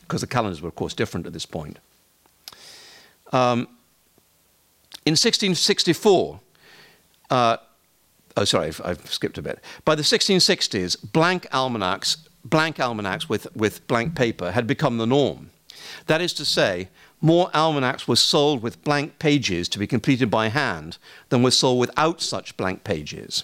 [0.02, 1.80] because the calendars were, of course, different at this point.
[3.32, 3.68] Um,
[5.06, 6.40] in 1664,
[7.30, 7.58] uh,
[8.38, 9.60] oh, sorry, I've, I've, skipped a bit.
[9.86, 15.52] By the 1660s, blank almanacs, blank almanacs with, with blank paper had become the norm.
[16.08, 16.90] That is to say,
[17.22, 20.98] more almanacs were sold with blank pages to be completed by hand
[21.30, 23.44] than were sold without such blank pages.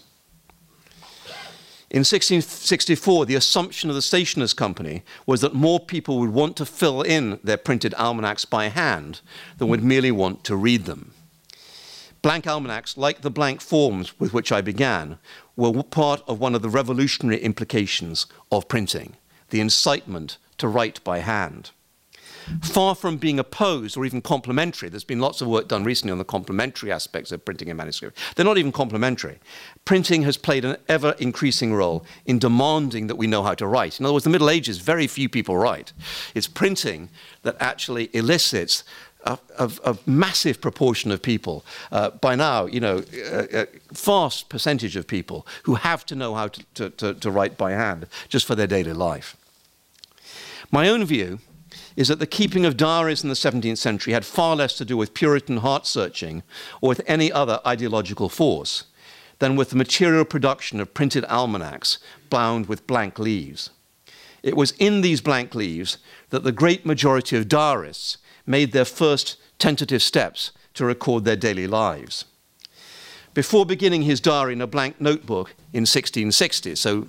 [1.92, 6.66] In 1664, the assumption of the Stationers' Company was that more people would want to
[6.66, 9.22] fill in their printed almanacs by hand
[9.58, 11.14] than would merely want to read them.
[12.26, 15.20] Blank almanacs, like the blank forms with which I began,
[15.56, 19.18] were part of one of the revolutionary implications of printing
[19.52, 21.70] the incitement to write by hand.
[22.64, 26.18] Far from being opposed or even complementary, there's been lots of work done recently on
[26.18, 28.18] the complementary aspects of printing and manuscript.
[28.36, 29.40] They're not even complementary.
[29.84, 34.00] Printing has played an ever increasing role in demanding that we know how to write.
[34.00, 35.94] In other words, the Middle Ages, very few people write.
[36.34, 37.10] It's printing
[37.44, 38.84] that actually elicits
[39.26, 45.08] a, massive proportion of people, uh, by now, you know, a, a, vast percentage of
[45.08, 48.56] people who have to know how to, to, to, to write by hand just for
[48.56, 49.36] their daily life.
[50.72, 51.40] My own view
[51.96, 54.98] is that the keeping of diaries in the 17th century had far less to do
[54.98, 56.44] with Puritan heart searching
[56.82, 58.84] or with any other ideological force
[59.40, 61.98] than with the material production of printed almanacs
[62.30, 63.70] bound with blank leaves.
[64.44, 65.98] It was in these blank leaves
[66.30, 71.68] that the great majority of diarists made their first tentative steps to record their daily
[71.68, 72.26] lives.
[73.36, 77.06] Before beginning his diary in a blank notebook in 1660, so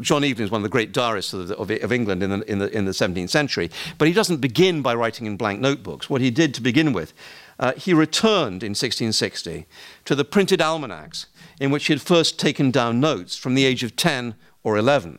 [0.00, 2.58] John Evelyn is one of the great diarists of, of, of England in the, in,
[2.58, 6.10] the, in the 17th century, but he doesn't begin by writing in blank notebooks.
[6.10, 7.14] What he did to begin with,
[7.58, 9.64] uh, he returned in 1660
[10.04, 11.26] to the printed almanacs
[11.58, 15.18] in which he had first taken down notes from the age of 10 or 11.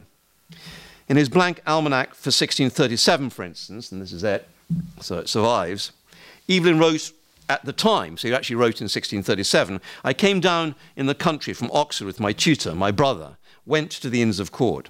[1.10, 4.48] In his blank almanac for 1637, for instance, and this is it,
[5.00, 5.92] so it survives.
[6.50, 7.12] Evelyn wrote
[7.50, 11.54] at the time, so he actually wrote in 1637, I came down in the country
[11.54, 14.90] from Oxford with my tutor, my brother, went to the Inns of Court.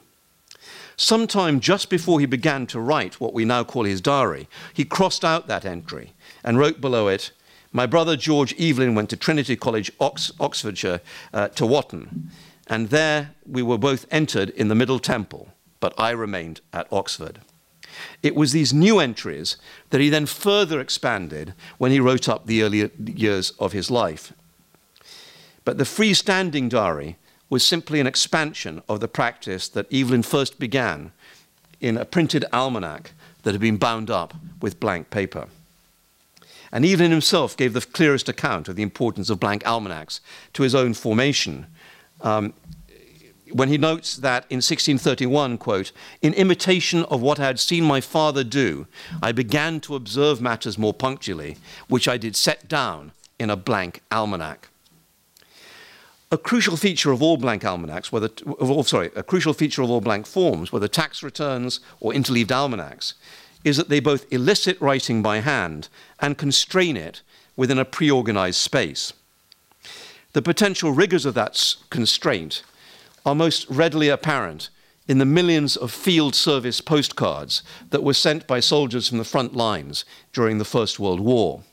[0.96, 5.26] Sometime just before he began to write what we now call his diary, he crossed
[5.26, 6.14] out that entry
[6.44, 7.32] and wrote below it,
[7.72, 11.02] My brother George Evelyn went to Trinity College, Ox- Oxfordshire,
[11.34, 12.30] uh, to Wotton,
[12.68, 17.40] and there we were both entered in the Middle Temple, but I remained at Oxford.
[18.22, 19.58] It was these new entries
[19.90, 24.34] that he then further expanded when he wrote up the earlier years of his life.
[25.64, 27.18] But the freestanding diary
[27.50, 31.12] was simply an expansion of the practice that Evelyn first began
[31.80, 33.12] in a printed almanac
[33.44, 35.48] that had been bound up with blank paper.
[36.72, 40.22] And Evelyn himself gave the clearest account of the importance of blank almanacs
[40.54, 41.68] to his own formation.
[42.22, 42.54] Um,
[43.54, 48.02] when he notes that in 1631, quote, in imitation of what I had seen my
[48.02, 48.88] father do,
[49.22, 54.02] I began to observe matters more punctually, which I did set down in a blank
[54.12, 54.70] almanac.
[56.32, 60.00] A crucial feature of all blank almanacs, whether, oh, sorry, a crucial feature of all
[60.00, 63.16] blank forms, whether tax returns or interleaved almanacs,
[63.64, 67.22] is that they both elicit writing by hand and constrain it
[67.56, 69.14] within a pre-organized space.
[70.34, 72.64] The potential rigors of that constraint
[73.26, 74.70] are most readily apparent
[75.08, 79.56] in the millions of field service postcards that were sent by soldiers from the front
[79.56, 81.64] lines during the First World War.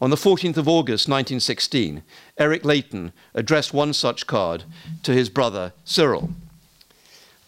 [0.00, 2.02] On the 14th of August 1916,
[2.36, 4.64] Eric Leighton addressed one such card
[5.02, 6.30] to his brother Cyril.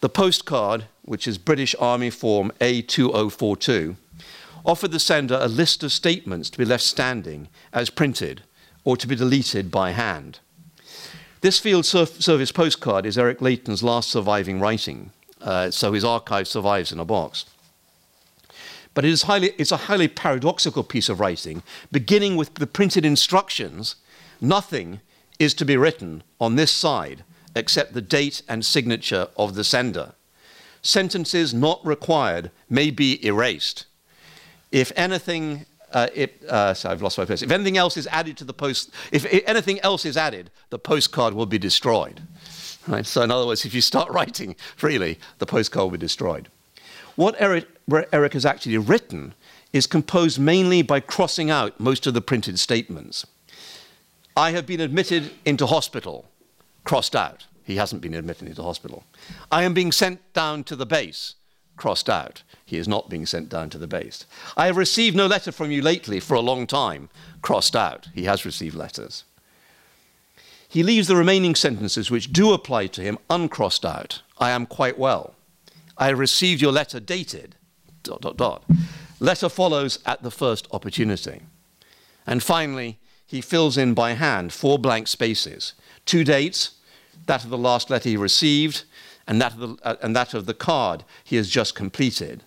[0.01, 3.97] The postcard, which is British Army Form A2042,
[4.65, 8.41] offered the sender a list of statements to be left standing as printed
[8.83, 10.39] or to be deleted by hand.
[11.41, 16.91] This field service postcard is Eric Leighton's last surviving writing, uh, so his archive survives
[16.91, 17.45] in a box.
[18.93, 21.63] But it is highly, it's a highly paradoxical piece of writing,
[21.93, 23.95] beginning with the printed instructions.
[24.41, 24.99] Nothing
[25.39, 27.23] is to be written on this side
[27.55, 30.13] except the date and signature of the sender.
[30.81, 33.85] Sentences not required may be erased.
[34.73, 37.41] If anything, uh, it, uh, sorry, I've lost my place.
[37.41, 41.33] If anything else is added to the post, if anything else is added, the postcard
[41.33, 42.21] will be destroyed.
[42.87, 43.05] Right?
[43.05, 46.49] So, in other words, if you start writing freely, the postcard will be destroyed.
[47.15, 47.67] What Eric,
[48.13, 49.33] Eric has actually written
[49.73, 53.25] is composed mainly by crossing out most of the printed statements.
[54.35, 56.29] I have been admitted into hospital,
[56.83, 57.45] crossed out.
[57.63, 59.03] He hasn't been admitted into hospital.
[59.51, 61.35] I am being sent down to the base,
[61.79, 62.43] crossed out.
[62.65, 64.25] He is not being sent down to the base.
[64.55, 67.09] I have received no letter from you lately for a long time,
[67.41, 68.09] crossed out.
[68.13, 69.23] He has received letters.
[70.67, 74.21] He leaves the remaining sentences which do apply to him uncrossed out.
[74.37, 75.33] I am quite well.
[75.97, 77.55] I have received your letter dated.
[78.03, 78.63] Dot, dot, dot.
[79.19, 81.41] Letter follows at the first opportunity.
[82.27, 85.73] And finally, he fills in by hand four blank spaces
[86.05, 86.71] two dates,
[87.27, 88.83] that of the last letter he received,
[89.29, 92.43] and that of the, uh, and that of the card he has just completed.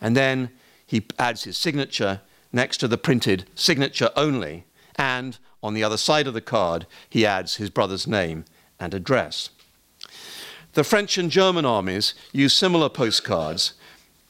[0.00, 0.50] And then
[0.86, 2.20] he adds his signature
[2.52, 4.66] next to the printed signature only,
[4.96, 8.44] and on the other side of the card, he adds his brother's name
[8.78, 9.50] and address.
[10.74, 13.72] The French and German armies used similar postcards,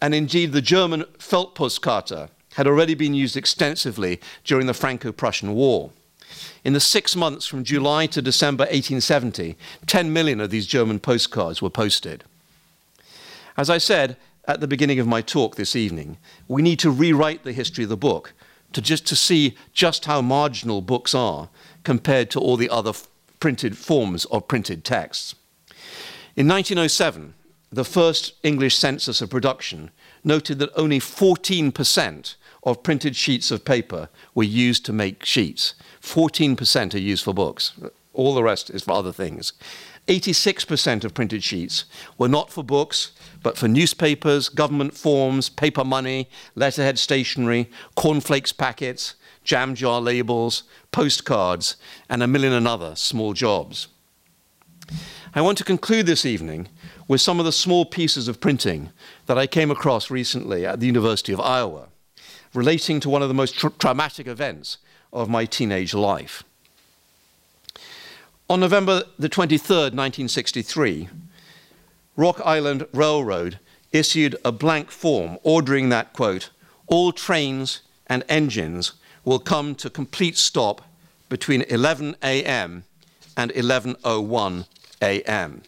[0.01, 5.91] and indeed the German Feldpostkarte had already been used extensively during the Franco Prussian War.
[6.64, 9.57] In the six months from July to December 1870,
[9.87, 12.24] 10 million of these German postcards were posted.
[13.57, 14.16] As I said
[14.47, 16.18] at the beginning of my talk this evening,
[16.49, 18.33] we need to rewrite the history of the book
[18.72, 21.49] to just to see just how marginal books are
[21.83, 22.93] compared to all the other
[23.41, 25.35] printed forms of printed texts.
[26.37, 27.35] In 1907,
[27.70, 29.91] the first English census of production
[30.22, 32.35] noted that only 14%
[32.67, 35.75] of printed sheets of paper were used to make sheets.
[36.03, 37.73] 14% are used for books.
[38.12, 39.53] All the rest is for other things.
[40.09, 41.85] 86% of printed sheets
[42.19, 43.12] were not for books,
[43.43, 49.14] but for newspapers, government forms, paper money, letterhead stationery, cornflakes packets,
[49.45, 51.77] jam jar labels, postcards,
[52.09, 53.89] and a million and other small jobs.
[55.35, 56.69] I want to conclude this evening
[57.07, 58.91] with some of the small pieces of printing
[59.27, 61.89] that I came across recently at the University of Iowa,
[62.55, 64.78] relating to one of the most tra- traumatic events
[65.12, 66.42] of my teenage life.
[68.49, 71.09] On November the 23rd, 1963,
[72.16, 73.59] Rock Island Railroad
[73.92, 76.51] issued a blank form ordering that, quote,
[76.86, 78.92] all trains and engines
[79.24, 80.82] will come to complete stop
[81.28, 82.84] between 11 a.m.
[83.36, 84.66] and 11.01
[85.03, 85.62] a.m.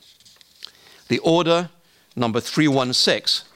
[1.09, 1.71] The order,
[2.15, 3.48] number 316,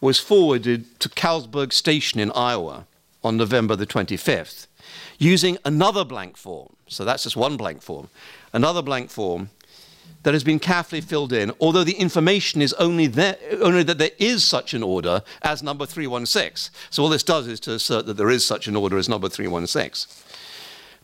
[0.00, 2.86] was forwarded to Carlsberg Station in Iowa
[3.24, 4.66] on November the 25th
[5.18, 6.74] using another blank form.
[6.86, 8.08] So that's just one blank form.
[8.52, 9.50] Another blank form
[10.22, 14.10] that has been carefully filled in, although the information is only, there, only that there
[14.18, 16.72] is such an order as number 316.
[16.90, 19.28] So all this does is to assert that there is such an order as number
[19.28, 20.12] 316.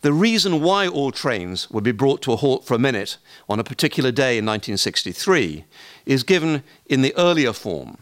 [0.01, 3.19] The reason why all trains would be brought to a halt for a minute
[3.49, 5.65] on a particular day in 1963
[6.05, 7.99] is given in the earlier form.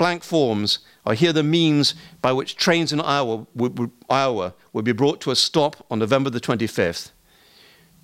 [0.00, 4.86] Blank forms are here the means by which trains in Iowa would, would, Iowa would
[4.86, 7.10] be brought to a stop on November the 25th,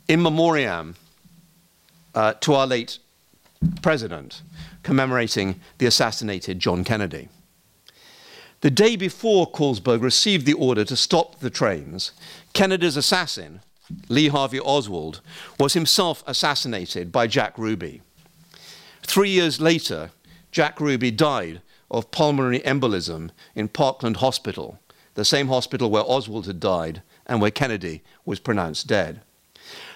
[0.06, 0.96] in memoriam
[2.14, 2.98] uh, to our late
[3.80, 4.42] president,
[4.82, 7.30] commemorating the assassinated John Kennedy.
[8.60, 12.12] The day before Carlsberg received the order to stop the trains,
[12.52, 13.62] Kennedy's assassin,
[14.10, 15.22] Lee Harvey Oswald,
[15.58, 18.02] was himself assassinated by Jack Ruby.
[19.02, 20.10] Three years later,
[20.52, 24.78] Jack Ruby died of pulmonary embolism in Parkland Hospital,
[25.14, 29.20] the same hospital where Oswald had died and where Kennedy was pronounced dead.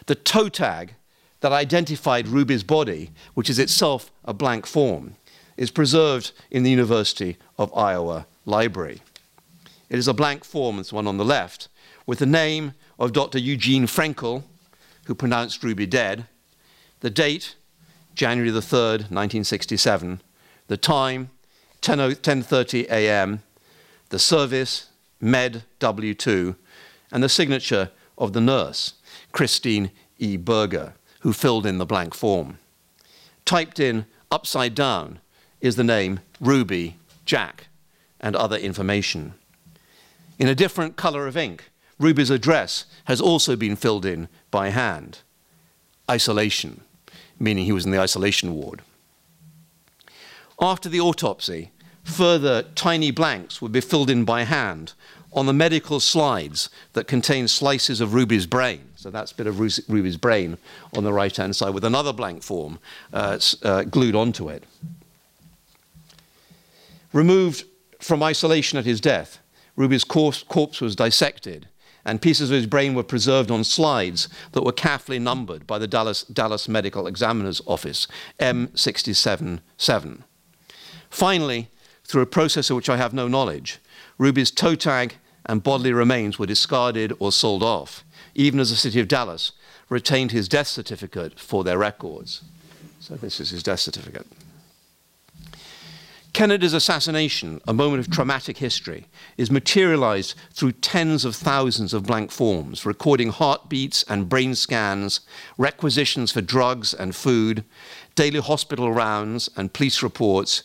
[0.07, 0.95] The toe tag
[1.41, 5.15] that identified Ruby's body, which is itself a blank form,
[5.57, 9.03] is preserved in the University of Iowa Library.
[9.89, 11.69] It is a blank form, this one on the left,
[12.07, 13.39] with the name of Dr.
[13.39, 14.45] Eugene Frenkel,
[15.07, 16.27] who pronounced Ruby dead,
[17.01, 17.57] the date,
[18.15, 20.23] January the 3rd, 1967,
[20.69, 21.31] the time,
[21.83, 23.43] 10.30 a.m.,
[24.11, 24.89] the service,
[25.21, 26.57] Med W2,
[27.13, 28.95] and the signature of the nurse,
[29.33, 30.37] Christine E.
[30.37, 32.59] Berger, who filled in the blank form.
[33.45, 35.21] Typed in upside down
[35.61, 37.69] is the name Ruby, Jack,
[38.21, 39.35] and other information.
[40.39, 45.21] In a different color of ink, Ruby's address has also been filled in by hand.
[46.11, 46.83] Isolation,
[47.39, 48.83] meaning he was in the isolation ward.
[50.61, 51.71] After the autopsy,
[52.05, 54.95] Further, tiny blanks would be filled in by hand
[55.33, 58.81] on the medical slides that contain slices of Ruby's brain.
[58.97, 60.59] So that's a bit of Ruby's brain
[60.97, 62.79] on the right hand side with another blank form
[63.13, 64.65] uh, uh, glued onto it.
[67.13, 67.65] Removed
[68.01, 69.39] from isolation at his death,
[69.77, 71.69] Ruby's corpse, corpse was dissected
[72.05, 75.87] and pieces of his brain were preserved on slides that were carefully numbered by the
[75.87, 78.09] Dallas, Dallas Medical Examiner's Office,
[78.41, 79.61] M677.
[81.11, 81.69] Finally,
[82.05, 83.79] through a process of which I have no knowledge,
[84.19, 88.05] Ruby's toe tag and bodily remains were discarded or sold off,
[88.35, 89.53] even as the city of Dallas
[89.89, 92.43] retained his death certificate for their records.
[93.01, 94.27] So this is his death certificate.
[96.33, 99.07] Kennedy's assassination, a moment of traumatic history,
[99.37, 105.21] is materialized through tens of thousands of blank forms, recording heartbeats and brain scans,
[105.59, 107.65] requisitions for drugs and food,
[108.15, 110.63] daily hospital rounds and police reports,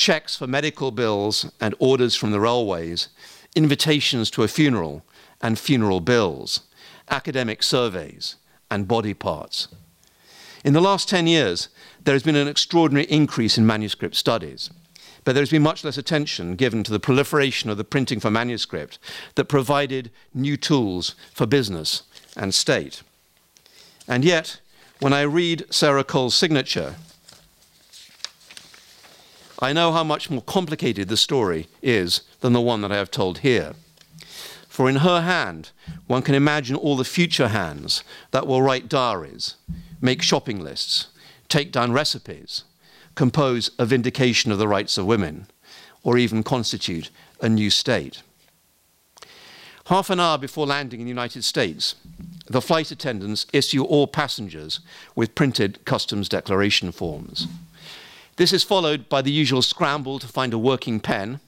[0.00, 3.08] checks for medical bills and orders from the railways,
[3.54, 5.04] invitations to a funeral
[5.42, 6.62] and funeral bills,
[7.10, 8.36] academic surveys,
[8.70, 9.68] and body parts.
[10.64, 11.68] In the last 10 years,
[12.02, 14.70] there has been an extraordinary increase in manuscript studies
[15.24, 18.30] but there has been much less attention given to the proliferation of the printing for
[18.30, 18.98] manuscript
[19.34, 22.04] that provided new tools for business
[22.36, 23.02] and state.
[24.08, 24.60] And yet,
[25.00, 26.96] when I read Sarah Cole's signature,
[29.62, 33.10] I know how much more complicated the story is than the one that I have
[33.10, 33.74] told here.
[34.68, 35.70] For in her hand,
[36.06, 39.56] one can imagine all the future hands that will write diaries,
[40.00, 41.08] make shopping lists,
[41.48, 42.64] take down recipes,
[43.14, 45.46] compose a vindication of the rights of women,
[46.02, 47.10] or even constitute
[47.42, 48.22] a new state.
[49.86, 51.96] Half an hour before landing in the United States,
[52.46, 54.80] the flight attendants issue all passengers
[55.14, 57.46] with printed customs declaration forms.
[58.40, 61.40] This is followed by the usual scramble to find a working pen,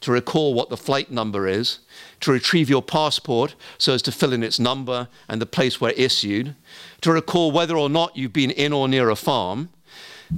[0.00, 1.80] to recall what the flight number is,
[2.20, 5.92] to retrieve your passport so as to fill in its number and the place where
[5.92, 6.56] issued,
[7.02, 9.68] to recall whether or not you've been in or near a farm,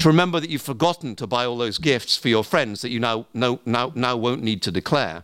[0.01, 2.99] to remember that you've forgotten to buy all those gifts for your friends that you
[2.99, 5.23] now, now, now, now won't need to declare.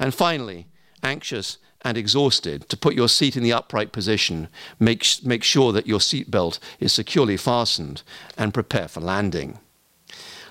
[0.00, 0.66] And finally,
[1.04, 4.48] anxious and exhausted, to put your seat in the upright position,
[4.80, 8.02] make, make sure that your seatbelt is securely fastened,
[8.36, 9.60] and prepare for landing.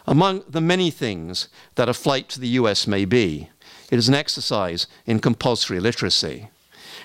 [0.06, 3.50] Among the many things that a flight to the US may be,
[3.90, 6.50] it is an exercise in compulsory literacy.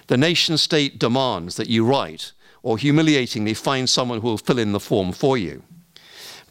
[0.09, 2.33] The nation state demands that you write
[2.63, 5.63] or humiliatingly find someone who will fill in the form for you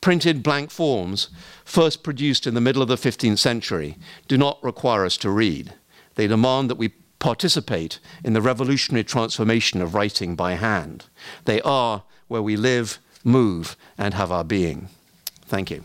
[0.02, 1.30] printed blank forms,
[1.66, 5.74] first produced in the middle of the 15th century, do not require us to read.
[6.16, 11.06] They demand that we participate in the revolutionary transformation of writing by hand.
[11.46, 14.90] They are where we live, move, and have our being.
[15.46, 15.84] Thank you.